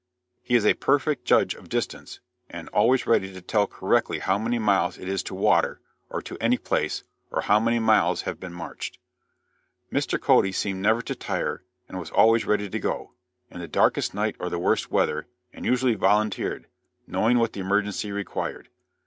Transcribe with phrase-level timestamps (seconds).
[0.41, 4.57] He is a perfect judge of distance, and always ready to tell correctly how many
[4.57, 8.51] miles it is to water, or to any place, or how many miles have been
[8.51, 8.97] marched.
[9.93, 10.19] "Mr.
[10.19, 13.11] Cody seemed never to tire and was always ready to go,
[13.51, 16.65] in the darkest night or the worst weather, and usually volunteered,
[17.05, 18.69] knowing what the emergency required.